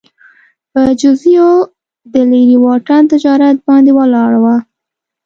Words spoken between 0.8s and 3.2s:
جزیې او د لېرې واټن